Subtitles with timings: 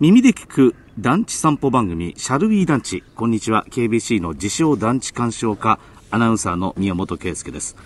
[0.00, 3.04] 耳で聞く団地散歩番組、シャルウィー団地。
[3.16, 3.66] こんにちは。
[3.68, 5.78] KBC の自称団地鑑賞家、
[6.10, 7.76] アナウンサーの宮本圭介です。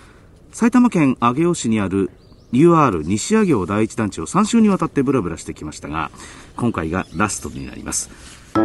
[0.53, 2.11] 埼玉県上尾市にある
[2.53, 6.09] UR 西上尾第一団地を3週にわたってブラブラしてきましたが、
[6.55, 8.09] 今回がラストになります。
[8.53, 8.61] ま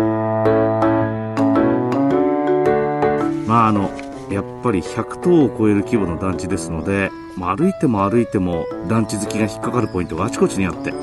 [3.64, 3.91] ああの、
[4.30, 10.95] やっぱり100棟を超える規模の団地ですので、まあ、歩いても歩いても団地好きが引っかかるポイントがあちこちにあって、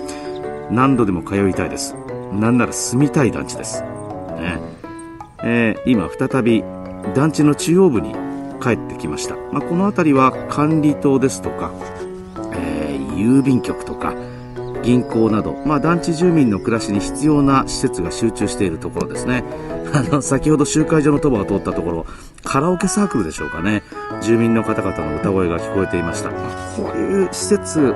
[0.72, 1.94] 何度でも通いたいです。
[2.34, 3.82] なんなら住みたい団地です。
[3.82, 4.60] ね
[5.44, 6.64] えー、今再び
[7.14, 8.14] 団地の中央部に
[8.62, 9.36] 帰ってきました。
[9.52, 11.72] まあ、この辺りは管理棟ですとか、
[12.54, 14.16] えー、郵便局とか、
[14.84, 19.44] 銀行など、まあ、団地住民の暮らしに必要な施設が集中しているところですね。
[19.94, 22.06] あの、先ほど集会所の鳥羽が通ったところ、
[22.44, 23.84] カラオケサークルでしょうかね。
[24.22, 26.30] 住民の方々の歌声が聞こえていました。
[26.30, 27.94] こういう施設、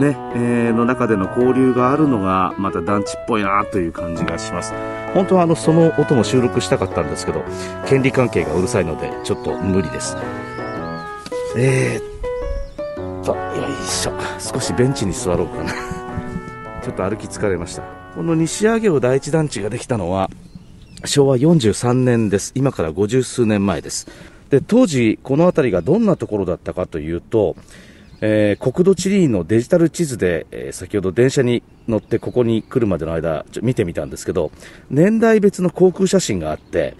[0.00, 4.72] ね、えー、の中での交流があるのがまた団地っぽいなという感じがします。
[5.14, 7.44] 本当はあのその音も収録したかったんですけど
[7.86, 10.16] 権利関係がうるさいのでちょっと無理です。
[11.56, 14.12] えー、っとよいしょ。
[14.38, 15.72] 少しベンチに座ろうかな。
[16.82, 17.82] ちょっと歩き疲れました。
[18.14, 20.30] この西上尾第一団地ができたのは
[21.04, 22.52] 昭和43年です。
[22.54, 24.06] 今から50数年前です。
[24.50, 27.56] で当時この辺りがどんなところだったかというと
[28.24, 34.52] えー、国土地理院のデジタル地図で、えー、先ほど電車に乗ってここに来るまでの間、見てみたんですけど、
[34.90, 36.94] 年代別の航空写真があって、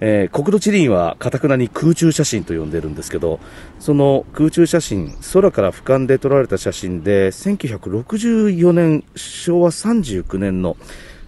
[0.00, 3.40] えー、国土地理院はかたくなに空中写真と呼んでるんですけど、
[3.80, 10.76] その空中写真、空から俯瞰で撮られた写真で、1964年、昭和39年の、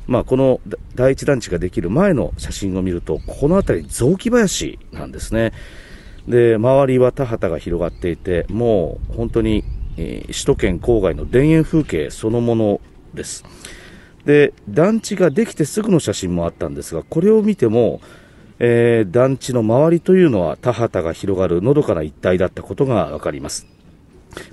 [0.06, 0.60] まあ、この
[0.94, 5.54] 第一団地ができる前の写真を見ると、この辺り雑木林なんですね。
[6.28, 9.64] で、周りは田畑が広がっていて、もう本当に、
[9.96, 12.80] えー、首都圏郊外の田園風景そのもの
[13.14, 13.44] です。
[14.24, 18.00] で、団地ができてすぐの写真もあったんですが、これを見ても、
[18.58, 23.66] えー、団地の周りというのは田畑が広がるのどかな一帯だったことがわかります。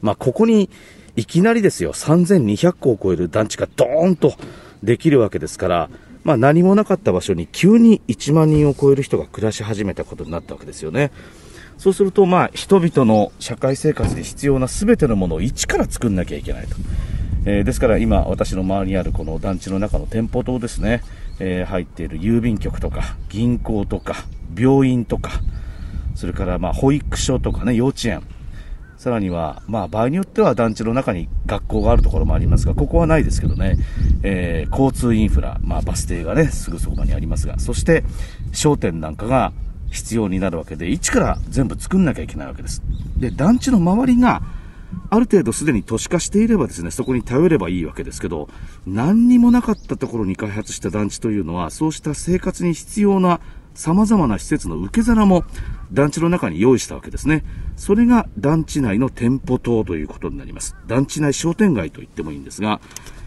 [0.02, 0.70] まあ、ここに
[1.18, 4.34] いきなりですよ、3200個を超える団地がドーンと
[4.82, 5.90] できるわけですから、
[6.24, 11.12] まあ、何もなかった場所に急に1万人を超える人が暮らし始めたことになったわけですよね。
[11.78, 16.76] そうすると、まあ、人々の社会生活で必要な全てのものを一から作んなきゃいけないと。
[17.46, 21.02] えー、ですから今、私の周りにあるこの団地の中の店舗棟ですね、
[21.40, 24.26] えー、入っている郵便局とか、銀行とか、
[24.58, 25.32] 病院とか、
[26.16, 28.24] それからまあ保育所とかね、幼稚園、
[28.98, 33.78] さらには、まあ場合によっては団地の中に学校があるところもありますが、ここはないですけどね、
[34.24, 38.04] えー、交通インフラ、まあバス停がね、すぐそこにありますが、そして
[38.52, 39.54] 商店なんかが
[39.92, 42.82] 必要になるわけで、一から全部作んなきゃいけないわけです。
[43.18, 44.42] で、団地の周りが、
[45.10, 48.50] ある程度すでに都市化していればですね、そこに頼ればいいわけですけど、
[48.86, 53.40] 何にもなかったところに開発した団地というのは、そうした生活に必要な
[53.78, 55.44] 様々な施設の受け皿も
[55.92, 57.44] 団地の中に用意したわけですね。
[57.76, 60.76] それが団地内の店舗等ということになります。
[60.88, 62.82] 団地内商店街と言ってもいいんですが、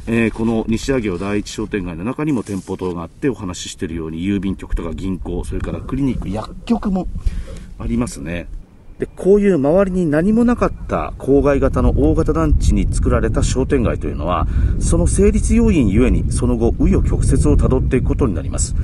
[0.06, 7.06] えー、この西上尾第一商店街の中にも店舗等があってお話ししているように郵便局とか銀行、それからクリニック、薬局も
[7.78, 8.48] ありますね。
[8.98, 14.46] で、こういう周りに何もなかった郊外型の大型団地に作られた商店街というのは、
[14.78, 18.74] その成立要因ゆえに、その後、紆余曲折をたどっていくことになります。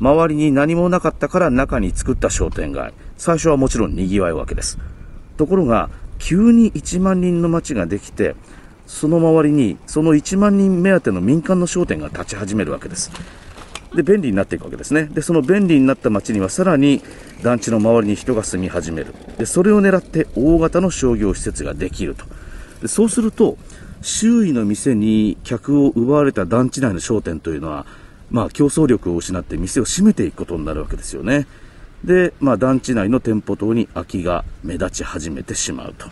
[0.00, 2.94] 周りに何もなかったから中に作った商店街。
[3.16, 4.78] 最初はもちろん賑わうわけです。
[5.36, 8.36] ところが、急に1万人の街ができて、
[8.88, 13.12] その周りにその1万人目当ての民間の商店が立ち始めるわけです。
[13.94, 15.04] で、便利になっていくわけですね。
[15.04, 17.02] で、その便利になった街にはさらに
[17.42, 19.14] 団地の周りに人が住み始める。
[19.36, 22.24] で、それを狙って大型の商業施設ができると。
[22.80, 23.58] でそうすると、
[24.00, 27.86] 周囲の店に客を奪われた団地内の商店というのは、
[28.30, 31.46] まあ競争力を失って店を閉めていくことになるわけですよね。
[32.04, 36.08] で、まあ団地内の店舗等に空きが目立ち始めてしまうと。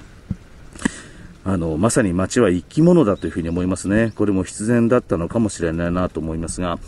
[1.46, 4.12] あの、まさに街は生き物だというふうに思いますね。
[4.16, 6.80] これも必然だったのかもしれないなと思いますが、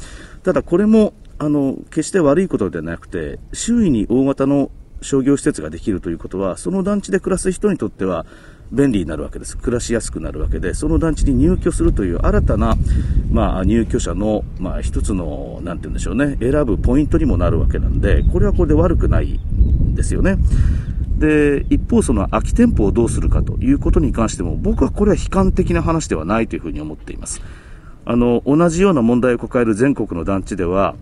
[0.43, 8.27] ただこれも、あの、決して悪いことではなくて、周囲に大型の商業施設ができるということは、その団地で暮らす人にとっては、
[8.73, 9.56] 便利になるわけです。
[9.56, 12.77] 暮らしやすくなるわけで、その団地に入居するという新たな、
[13.31, 20.37] まあ、入居者の、まあ、一つの、なんて言うんでしょうね、選ぶポイントにもなるわけなんで、これはこれで悪くないんですよね。
[21.19, 27.43] で、一方その空き店舗をどうするかということに関しても、僕はこれは悲観的な話ではないというふうに思っています。
[28.05, 30.94] あの、同じような問題を抱える全国の団地では、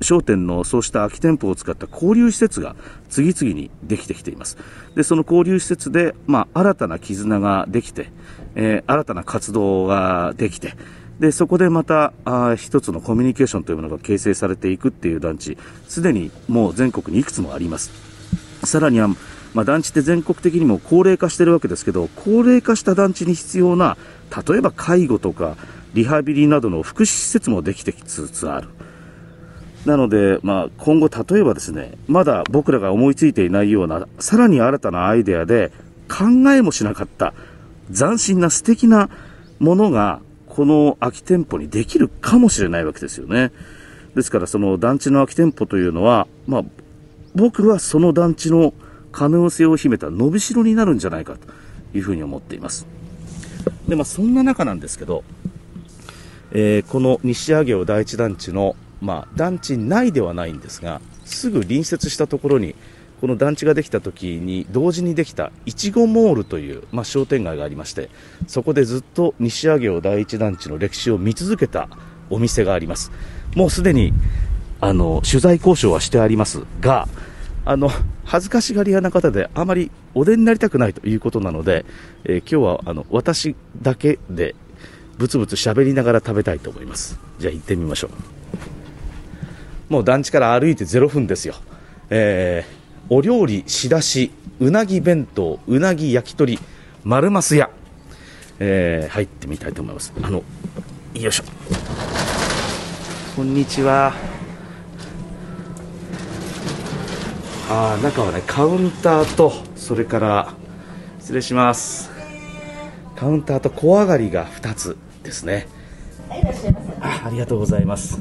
[0.00, 2.76] 商店のそうした空き店舗を使った交流施設が
[3.08, 4.56] 次々にできてきています。
[4.94, 8.10] で、その交流施設で、まあ、新たな絆ができて、
[8.54, 10.74] えー、新たな活動ができて、
[11.18, 15.58] で、そこでまた、あ一つのコミュニケーションというものが形成されていくっていう団地、
[15.88, 17.90] すでにもう全国にいくつもあります。
[18.64, 19.08] さらには、
[19.54, 23.96] まあ、団地って全国的にも高齢化してるわけですけど、高齢化した団地に必要な、
[24.48, 25.56] 例えば介護とか、
[25.94, 28.68] リハビリなどの福祉施設もできてきつつある。
[29.86, 35.72] なので、まあ、今後、例えばですね、まだ僕らが思いついていないような、さらに新たなアイデアで、
[36.08, 37.34] 考えもしなかった
[37.94, 39.10] 斬新な素敵な
[39.60, 43.52] ものがこの空き店舗にできるかもしれないわけですよね。
[44.16, 46.64] ですからその団地の空き店舗というのは、まあ、
[47.34, 48.72] 僕はその団地の
[49.12, 52.86] 可能性を秘めた伸びしろになるんじゃないかというふうに思っています。
[53.88, 55.24] で、まあそんな中なんですけど、
[56.52, 62.74] えー、この西上尾第一団地の、まあ団地内ではないんですが、すぐ隣接したところに
[63.20, 68.10] この団地ができた時に同時にできたいちごモールという、まあ、商店街がありまして
[68.46, 71.88] そこでずっと西上尾第一団地の歴史を見続けた
[72.30, 73.10] お店があります
[73.56, 74.12] もうすでに
[74.80, 77.08] あの取材交渉はしてありますが
[77.68, 77.90] あの
[78.24, 81.84] 恥ずかしがり屋な方であまりお出になりたくないということなので、
[82.24, 84.54] えー、今日はあの私だけで
[85.18, 87.20] ブツブツ喋りながら食べたいと思います。
[87.38, 88.08] じゃあ行ってみましょ
[89.90, 89.92] う。
[89.92, 91.56] もう団地から歩いて0分ですよ、
[92.08, 92.78] えー
[93.10, 94.30] お料理仕出し
[94.60, 96.58] うなぎ弁当うなぎ焼き鳥
[97.04, 97.70] 丸ます屋、
[98.58, 100.12] えー、入ってみたいと思います。
[100.22, 100.42] あの
[101.14, 101.44] よいしょ。
[103.34, 104.37] こんにちは。
[107.70, 110.54] あ中はねカウンターとそれから
[111.20, 112.10] 失礼します。
[113.16, 115.66] カウンターと小上がりが2つですね。
[117.00, 118.20] あありがとうございます。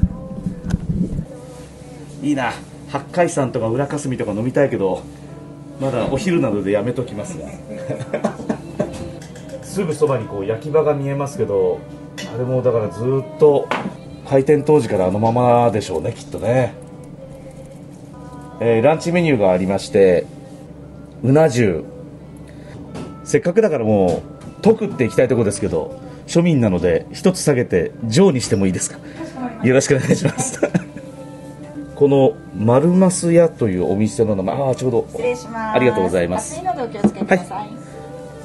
[2.22, 2.52] いいな。
[2.90, 5.04] 八海山とか浦霞とか飲みたいけど
[5.80, 7.48] まだお昼などでやめときますが
[9.62, 11.80] すぐそばにこう焼き場が見えますけど
[12.34, 13.68] あれもだからずっと
[14.28, 16.74] 開店当時からあのままでしょうねきっとね、
[18.60, 20.26] えー、ランチメニューがありまして
[21.24, 21.84] うな重。
[23.24, 24.22] せっかくだからも
[24.60, 29.00] う解くっていきたいところですけど庶民なので一つ下げて上にしてもいいですか？
[29.64, 30.60] よろしくお願いします。
[31.96, 35.76] この丸ます屋というお店の名前ああちょうど失礼します。
[35.76, 36.56] ありがとうございます。
[36.62, 37.40] はい。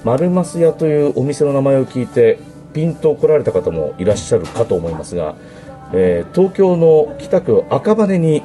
[0.04, 2.38] 丸ます屋というお店の名前を聞いて
[2.72, 5.34] ピンと来られた方もいらっしゃるかと思いますが、
[5.92, 8.42] えー、東京の北区赤羽に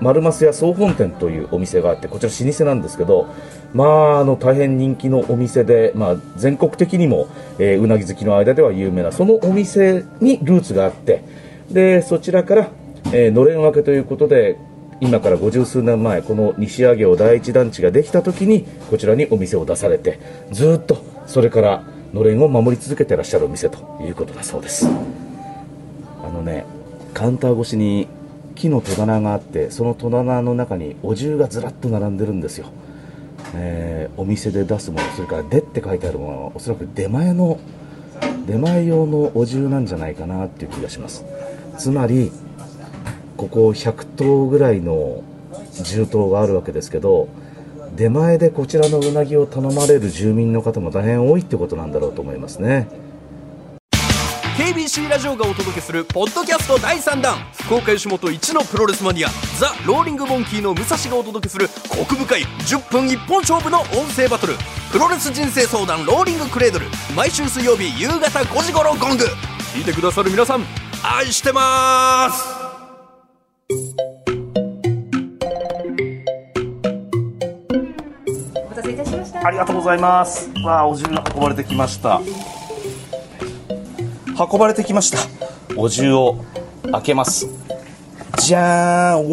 [0.00, 3.28] 丸ます屋総本店というお店があってこちら老舗なんですけど
[3.72, 7.26] まあ、あの大変人気のお店で、まあ、全国的にも、
[7.58, 11.24] えー、うなぎ好きの間では有名なそのお店にルーツがあって
[11.72, 12.68] でそちらから
[13.12, 14.58] えー、のれん分けということで
[15.00, 20.18] 今から五十数年前この西上尾第一団地ができた時にこちらにお店を出されて
[20.50, 24.86] ずっとそれからのれんを守り続けてらっしゃるお店ということだそうです。
[24.86, 26.64] あのね
[27.12, 28.08] カウンター越しに
[28.54, 32.66] 木の戸棚があってその戸棚の中にお重がずらっと並んでるんですよ、
[33.54, 37.58] えー、お店で出すものそれから「で」って書いてあるものはおそらく出前の
[38.46, 41.24] 出前用のお重なんじゃないかなっていう気がします。
[41.78, 42.30] つまり
[43.36, 45.22] ここ100頭ぐらいの
[45.82, 47.28] 重頭があるわけですけど
[47.96, 52.88] 出前でこちらのうなぎを頼まれる住民の方も大変多いってことなんだろうと思いますね。
[54.56, 57.34] KBC ラジオがお届けするポッドキャスト第3弾。
[57.64, 59.28] 福岡吉本一のプロレスマニア
[59.58, 64.54] ザ・ローリング・モンキーの武蔵がお届けするコク深い10分一本勝負の音声バトル。
[64.92, 66.86] プロレス人生相談ローリングクレードル。
[67.16, 69.24] 毎週水曜日夕方5時頃ゴング。
[69.74, 70.64] 聞いてくださる皆さん
[71.02, 72.44] 愛してます。
[78.54, 79.46] お待たせいたしました。
[79.48, 80.48] ありがとうございます。
[80.64, 82.20] わあお重が運ばれてきました。
[84.36, 85.18] 運ばれてきました。
[85.76, 86.44] お重を
[86.90, 87.48] 開けます。
[88.38, 89.26] じゃーん。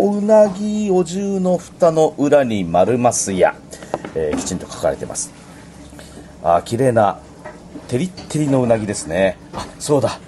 [0.00, 3.54] おおうなぎお重の蓋の裏に丸ますや、
[4.14, 5.32] えー、きちんと書かれてます。
[6.42, 7.18] あ綺麗な
[7.88, 9.38] テリッテリのうなぎですね。
[9.52, 10.18] あそうだ。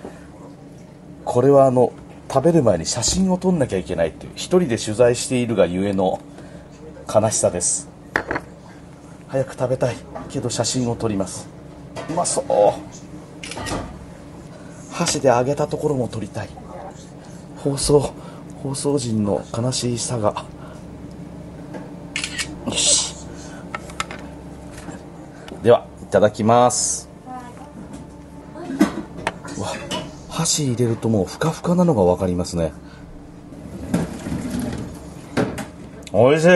[1.25, 1.93] これはあの
[2.33, 6.21] 食べる前に写真を撮んなきゃいけないっていう一人で取材しているがゆえの
[7.13, 7.89] 悲しさです。
[9.29, 9.97] 早く食べたい
[10.29, 11.49] けど写真を撮ります。
[12.11, 13.06] うまそう。
[14.97, 16.49] 箸で揚げたところも撮りたい。
[17.59, 18.15] 放送
[18.63, 20.47] 放送陣の悲しいさが。
[22.65, 23.15] よし。
[25.63, 27.11] ではいただきます。
[30.31, 32.73] 箸入れるともうふかふかなのが分かりますね。
[36.11, 36.49] おいしい。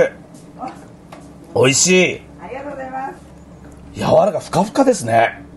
[1.54, 2.22] おいしい。
[2.40, 3.14] ありがとうございます。
[3.94, 5.44] 柔らかふかふかですね。
[5.44, 5.49] あ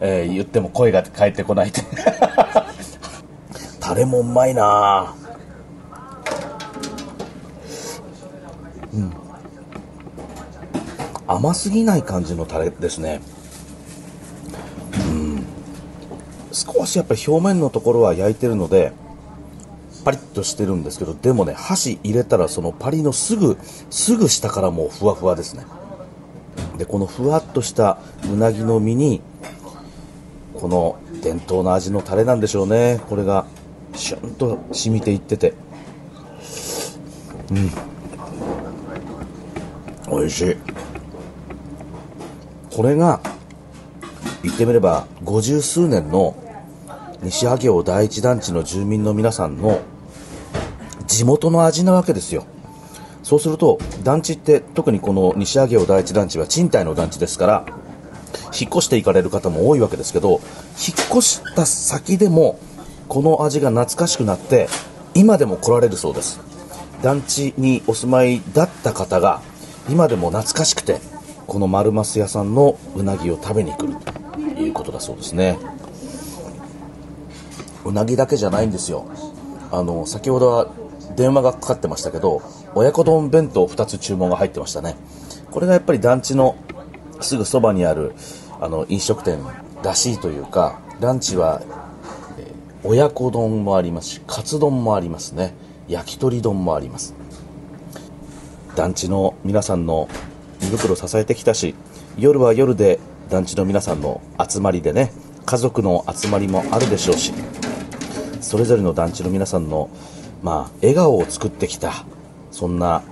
[0.00, 1.82] えー言っても声が返ってこないって。
[3.80, 5.14] タレもうまいな。
[8.94, 9.12] うん。
[11.26, 13.20] 甘すぎない感じのタレですね。
[14.92, 15.46] うん。
[16.52, 18.92] 少しやっぱり表面のところは焼いてるので
[20.04, 23.58] パリッとしてるんですけどでもね箸入れたらそのパリのすぐ
[23.90, 25.64] すぐ下からもうふわふわですね。
[26.78, 27.98] でこのふわっとした
[28.32, 29.20] うなぎの身に
[30.60, 33.00] この伝統の味のタレなんでしょうね。
[33.08, 33.46] これが
[33.94, 35.54] シュンと染みていってて。
[37.50, 37.70] うん。
[40.18, 40.56] 美味しい。
[42.76, 43.20] これが
[44.42, 46.36] 言ってみれば五十数年の
[47.22, 49.80] 西萩尾第一団地の住民の皆さんの
[51.06, 52.44] 地元の味なわけですよ。
[53.22, 57.79] そうすると団地って特にこの西萩尾第一団地は賃貸の団地ですから
[58.52, 60.40] 引っ越していかれる方も多いわけですけど引っ
[61.10, 62.58] 越した先でも
[63.08, 64.68] この味が懐かしくなって
[65.14, 66.40] 今でも来られるそうです。
[67.02, 69.40] 団地にお住まいだった方が
[69.88, 71.00] 今でも懐かしくて
[71.46, 73.94] この丸増屋さんのうなぎを食べに来る。
[74.54, 75.58] ということだそうですね。
[77.84, 79.06] うなぎだけじゃないんですよ。
[79.72, 80.68] あの先ほどは
[81.16, 82.42] 電話がかかってましたけど
[82.74, 84.96] 親子丼弁当2つ注文が入ってましたね。
[85.50, 86.56] これがやっぱり団地の
[87.20, 88.12] すぐそばにある
[88.60, 89.38] あの飲食店
[89.82, 91.62] らしいというかランチは、
[92.38, 92.52] え
[92.84, 95.54] 親子丼もありますしカツ丼もありますね。
[95.88, 97.14] 焼き鳥丼もあります。
[98.76, 100.08] 団地の皆さんの
[100.62, 101.74] 胃袋を支えてきたし
[102.18, 105.12] 夜は夜で団地の皆さんの集まりでね
[105.44, 107.32] 家族の集まりもあるでしょうし
[108.40, 109.90] それぞれの団地の皆さんの、
[110.42, 112.04] まあ、笑顔を作ってきた
[112.50, 113.02] そんな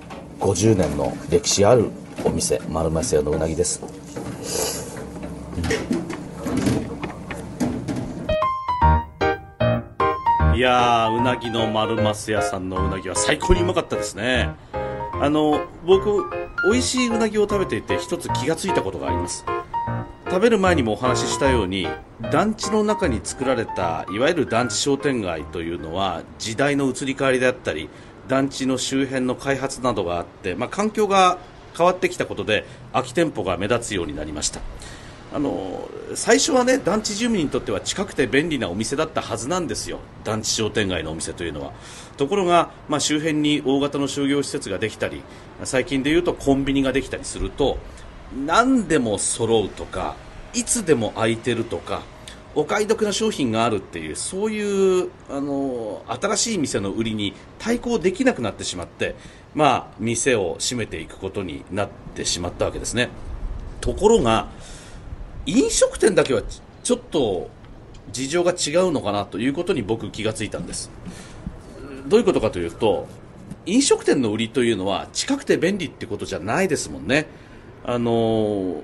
[0.40, 1.90] 50年の歴史ある
[2.24, 3.98] お店丸松屋のうなぎです。
[10.54, 14.50] いやーうなぎの丸増屋さんのうなぎは最高にうまかったですね。
[15.20, 16.24] あの僕
[16.64, 19.44] 美味しいうなぎを食べていて一つ気がついたことがあります。
[20.26, 21.88] 食べる前にもお話ししたように
[22.32, 27.88] 団地の中に作られたいわゆる団地商店街というのは時代の移り変わりであったり
[28.26, 31.38] 団地の周辺の開発などがあって、まあ、環境が
[31.76, 34.60] 変わってきたことで空き店舗が目立つようになりました。
[35.32, 40.00] あの最初はね団地住民にとっては近くて便利なお店だったはずなんですよ。
[40.25, 41.73] 団地商店街のお店というのは。
[42.16, 45.23] ところが、まあ、周辺に大型の商業施設ができたり
[45.64, 47.78] 最近でいうとコンビニができたりすると
[48.47, 50.16] 何でも揃うとか
[50.52, 52.02] いつでも空いてるとか
[52.54, 59.14] お買い得な商品があるっていうそういうあの新しい店の売りに対抗できなくなってしまって、
[59.54, 63.11] まあ、店を閉めていくことになってしまったわけですね。
[63.80, 64.49] ところが
[65.49, 66.43] 飲食店だけは
[66.85, 67.49] ちょっと
[68.12, 70.90] 事情が違うのかなということに僕気がついたんです。
[72.07, 73.09] どういうことかというと
[73.64, 77.26] 飲食店の売りというのは近くて便利ってことじゃないですもんね。
[77.83, 78.83] あの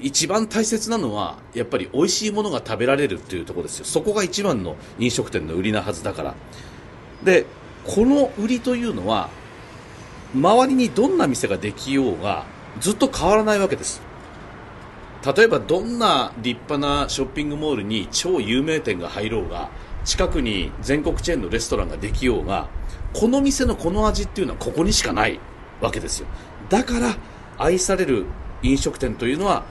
[0.00, 3.84] 一番大切なのはやっぱり美味しいものが食べられるっていうところですよ。
[3.84, 6.34] そこが一番の飲食店の売りなはずだから。
[7.22, 7.44] で
[7.84, 9.28] この売りというのは
[10.34, 12.46] 周りにどんな店ができようが
[12.80, 14.07] ずっと変わらないわけです。
[15.24, 19.70] 例えばどんな立派なショッピングモールに超有名店が入ろうが
[20.04, 22.68] 近くに全国チェーンのレストランができようが
[23.12, 25.40] この店のこの味っていうのはここにしかない
[25.80, 26.26] わけですよ。
[26.68, 27.16] だから
[27.56, 28.26] 愛される
[28.62, 29.64] 飲食店というのは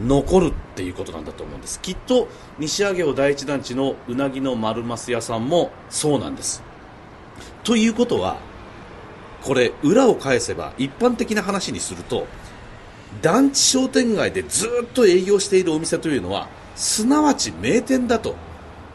[0.00, 1.80] 残るっていうことなんだと思うんです。
[1.80, 2.28] きっと
[2.58, 6.62] 西上尾第一団地のうなぎの丸増屋さんもそうなんです。
[7.64, 8.38] ということは
[9.42, 12.26] これ裏を返せば一般的な話にすると
[13.22, 18.36] 団地商店街でずっと営業しているお店というのはすなわち名店だと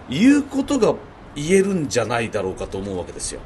[0.10, 0.96] いうことが
[1.36, 3.42] 言えるんじゃないだろうかと思うわけですよ。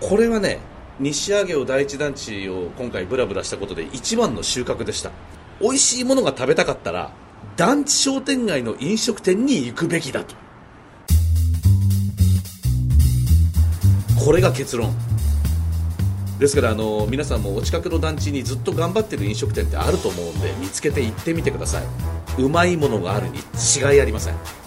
[0.00, 0.58] これはね
[0.98, 5.10] 西上尾第一団地を今回ブラブラしたことで一番の収穫でした。
[5.60, 7.12] 美味しいものが食べたかったら
[7.56, 10.34] 団地商店街の飲食店に行くべきだと。
[14.24, 14.94] これが結論。
[16.42, 21.84] ですからあの皆さんもお近くの団地にずっと頑張ってる飲食店ってあると思うんで見つけて行ってみてください。
[22.42, 24.61] うまいものがあるに違いありません。